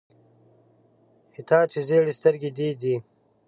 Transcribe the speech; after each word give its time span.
ستا 1.33 1.57
چي 1.71 1.79
ژېري 1.87 2.13
سترګي 2.19 2.49
دې 2.57 2.67
دي. 2.81 2.95